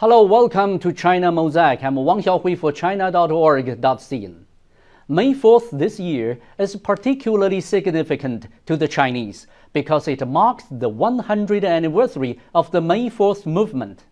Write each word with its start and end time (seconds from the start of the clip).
Hello, 0.00 0.22
welcome 0.22 0.78
to 0.78 0.92
China 0.92 1.32
Mosaic. 1.32 1.82
I'm 1.82 1.96
Wang 1.96 2.22
Xiaohui 2.22 2.56
for 2.56 2.70
China.org.cn. 2.70 4.44
May 5.08 5.34
4th 5.34 5.76
this 5.76 5.98
year 5.98 6.38
is 6.56 6.76
particularly 6.76 7.60
significant 7.60 8.46
to 8.66 8.76
the 8.76 8.86
Chinese 8.86 9.48
because 9.72 10.06
it 10.06 10.24
marks 10.28 10.64
the 10.70 10.88
100th 10.88 11.66
anniversary 11.66 12.38
of 12.54 12.70
the 12.70 12.80
May 12.80 13.10
4th 13.10 13.44
movement. 13.44 14.04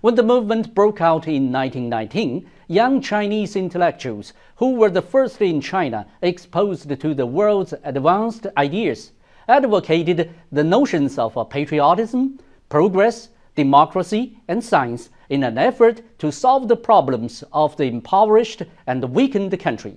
When 0.00 0.14
the 0.14 0.22
movement 0.22 0.74
broke 0.74 1.02
out 1.02 1.28
in 1.28 1.52
1919, 1.52 2.48
young 2.68 3.02
Chinese 3.02 3.54
intellectuals 3.54 4.32
who 4.56 4.74
were 4.74 4.88
the 4.88 5.02
first 5.02 5.42
in 5.42 5.60
China 5.60 6.06
exposed 6.22 6.88
to 7.00 7.14
the 7.14 7.26
world's 7.26 7.74
advanced 7.84 8.46
ideas 8.56 9.12
advocated 9.46 10.30
the 10.50 10.64
notions 10.64 11.18
of 11.18 11.36
patriotism, 11.50 12.38
progress, 12.70 13.28
democracy, 13.56 14.38
and 14.48 14.64
science 14.64 15.10
in 15.28 15.44
an 15.44 15.58
effort 15.58 16.00
to 16.18 16.32
solve 16.32 16.68
the 16.68 16.76
problems 16.76 17.44
of 17.52 17.76
the 17.76 17.84
impoverished 17.84 18.62
and 18.86 19.04
weakened 19.12 19.58
country. 19.60 19.96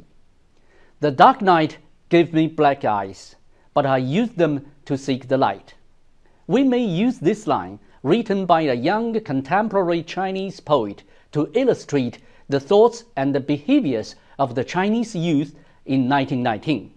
The 0.99 1.11
dark 1.11 1.41
night 1.41 1.77
gave 2.09 2.33
me 2.33 2.47
black 2.47 2.83
eyes, 2.83 3.35
but 3.73 3.85
I 3.85 3.97
used 3.97 4.37
them 4.37 4.65
to 4.85 4.97
seek 4.97 5.27
the 5.27 5.37
light. 5.37 5.75
We 6.47 6.63
may 6.63 6.83
use 6.83 7.19
this 7.19 7.47
line, 7.47 7.79
written 8.03 8.45
by 8.45 8.61
a 8.61 8.73
young 8.73 9.19
contemporary 9.21 10.03
Chinese 10.03 10.59
poet, 10.59 11.03
to 11.31 11.49
illustrate 11.53 12.19
the 12.47 12.59
thoughts 12.59 13.05
and 13.15 13.33
the 13.33 13.39
behaviors 13.39 14.15
of 14.37 14.53
the 14.53 14.63
Chinese 14.63 15.15
youth 15.15 15.55
in 15.85 16.07
1919. 16.07 16.91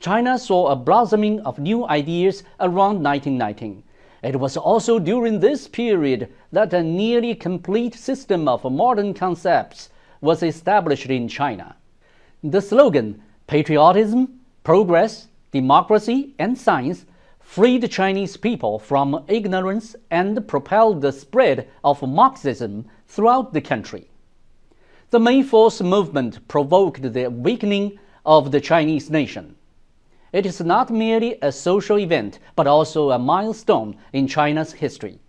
China 0.00 0.38
saw 0.38 0.68
a 0.68 0.76
blossoming 0.76 1.40
of 1.40 1.58
new 1.58 1.86
ideas 1.86 2.42
around 2.60 3.02
1919 3.02 3.82
it 4.24 4.40
was 4.40 4.56
also 4.56 4.98
during 4.98 5.40
this 5.40 5.68
period 5.68 6.30
that 6.50 6.72
a 6.72 6.82
nearly 6.82 7.34
complete 7.34 7.94
system 7.94 8.48
of 8.48 8.64
modern 8.64 9.12
concepts 9.12 9.90
was 10.22 10.42
established 10.42 11.10
in 11.10 11.28
China. 11.28 11.76
The 12.42 12.62
slogan, 12.62 13.22
patriotism, 13.46 14.40
progress, 14.62 15.28
democracy, 15.52 16.32
and 16.38 16.56
science, 16.56 17.04
freed 17.44 17.88
Chinese 17.90 18.36
people 18.36 18.78
from 18.78 19.22
ignorance 19.28 19.94
and 20.10 20.48
propelled 20.48 21.02
the 21.02 21.12
spread 21.12 21.68
of 21.84 22.02
Marxism 22.02 22.86
throughout 23.06 23.52
the 23.52 23.60
country. 23.60 24.10
The 25.10 25.20
May 25.20 25.44
4th 25.44 25.86
movement 25.86 26.48
provoked 26.48 27.12
the 27.12 27.26
awakening 27.26 28.00
of 28.26 28.50
the 28.50 28.60
Chinese 28.60 29.10
nation. 29.10 29.54
It 30.32 30.46
is 30.46 30.60
not 30.60 30.90
merely 30.90 31.38
a 31.42 31.52
social 31.52 31.98
event, 31.98 32.40
but 32.56 32.66
also 32.66 33.10
a 33.10 33.18
milestone 33.18 33.96
in 34.12 34.26
China's 34.26 34.72
history. 34.72 35.20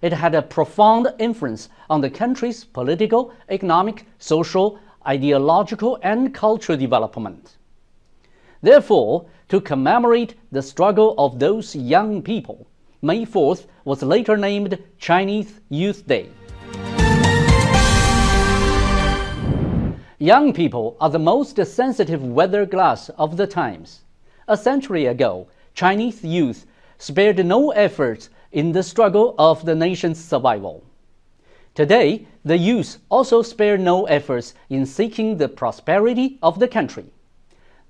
It 0.00 0.12
had 0.12 0.34
a 0.34 0.40
profound 0.40 1.12
influence 1.18 1.68
on 1.90 2.00
the 2.00 2.08
country's 2.08 2.64
political, 2.64 3.32
economic, 3.50 4.06
social, 4.18 4.78
ideological, 5.06 5.98
and 6.02 6.32
cultural 6.32 6.78
development. 6.78 7.58
Therefore, 8.64 9.26
to 9.50 9.60
commemorate 9.60 10.36
the 10.50 10.62
struggle 10.62 11.14
of 11.18 11.38
those 11.38 11.76
young 11.76 12.22
people, 12.22 12.66
May 13.02 13.26
4th 13.26 13.66
was 13.84 14.02
later 14.02 14.38
named 14.38 14.78
Chinese 14.96 15.60
Youth 15.68 16.06
Day. 16.06 16.30
Young 20.18 20.54
people 20.54 20.96
are 20.98 21.10
the 21.10 21.18
most 21.18 21.62
sensitive 21.66 22.24
weather 22.24 22.64
glass 22.64 23.10
of 23.18 23.36
the 23.36 23.46
times. 23.46 24.00
A 24.48 24.56
century 24.56 25.04
ago, 25.04 25.46
Chinese 25.74 26.24
youth 26.24 26.64
spared 26.96 27.44
no 27.44 27.70
efforts 27.72 28.30
in 28.50 28.72
the 28.72 28.82
struggle 28.82 29.34
of 29.38 29.66
the 29.66 29.74
nation's 29.74 30.24
survival. 30.24 30.82
Today, 31.74 32.26
the 32.46 32.56
youth 32.56 32.96
also 33.10 33.42
spare 33.42 33.76
no 33.76 34.06
efforts 34.06 34.54
in 34.70 34.86
seeking 34.86 35.36
the 35.36 35.50
prosperity 35.50 36.38
of 36.42 36.58
the 36.58 36.68
country. 36.68 37.04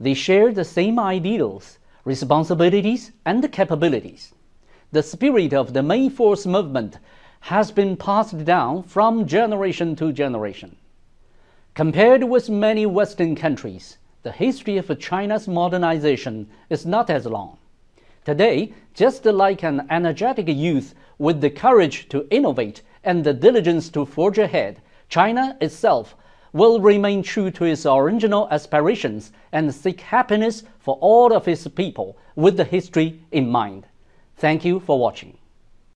They 0.00 0.15
share 0.15 0.53
the 0.53 0.65
same 0.65 0.99
ideals, 0.99 1.78
responsibilities, 2.05 3.12
and 3.25 3.50
capabilities. 3.53 4.32
The 4.93 5.03
spirit 5.03 5.53
of 5.53 5.72
the 5.72 5.82
May 5.82 6.09
4th 6.09 6.47
movement 6.47 6.99
has 7.41 7.71
been 7.71 7.97
passed 7.97 8.44
down 8.44 8.83
from 8.84 9.27
generation 9.27 9.97
to 9.97 10.12
generation. 10.12 10.77
Compared 11.75 12.25
with 12.25 12.49
many 12.49 12.87
Western 12.87 13.37
countries, 13.37 13.99
the 14.22 14.33
history 14.33 14.78
of 14.78 14.99
China's 14.99 15.47
modernization 15.47 16.49
is 16.71 16.87
not 16.87 17.10
as 17.10 17.27
long. 17.27 17.59
Today, 18.25 18.72
just 18.94 19.25
like 19.27 19.62
an 19.62 19.87
energetic 19.91 20.49
youth 20.49 20.94
with 21.19 21.41
the 21.41 21.50
courage 21.50 22.09
to 22.09 22.27
innovate 22.31 22.83
and 23.03 23.22
the 23.22 23.34
diligence 23.34 23.91
to 23.91 24.06
forge 24.06 24.38
ahead, 24.38 24.81
China 25.09 25.56
itself 25.60 26.16
will 26.54 26.81
remain 26.81 27.22
true 27.22 27.50
to 27.50 27.65
its 27.65 27.84
original 27.84 28.48
aspirations 28.50 29.32
and 29.53 29.75
seek 29.75 30.00
happiness 30.00 30.62
for 30.78 30.97
all 31.00 31.34
of 31.34 31.48
its 31.48 31.66
people 31.69 32.16
with 32.37 32.56
the 32.56 32.65
history 32.65 33.20
in 33.32 33.50
mind. 33.50 33.84
Thank 34.37 34.65
you 34.65 34.81
for 34.81 34.98
watching. 34.98 35.37